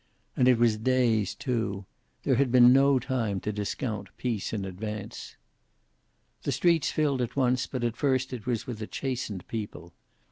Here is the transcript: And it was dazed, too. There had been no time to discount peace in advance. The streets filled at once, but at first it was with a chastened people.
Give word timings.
And 0.35 0.47
it 0.47 0.57
was 0.57 0.77
dazed, 0.77 1.39
too. 1.39 1.85
There 2.23 2.33
had 2.33 2.51
been 2.51 2.73
no 2.73 2.97
time 2.97 3.39
to 3.41 3.53
discount 3.53 4.07
peace 4.17 4.51
in 4.51 4.65
advance. 4.65 5.35
The 6.41 6.51
streets 6.51 6.89
filled 6.89 7.21
at 7.21 7.35
once, 7.35 7.67
but 7.67 7.83
at 7.83 7.95
first 7.97 8.33
it 8.33 8.47
was 8.47 8.65
with 8.65 8.81
a 8.81 8.87
chastened 8.87 9.47
people. 9.47 9.93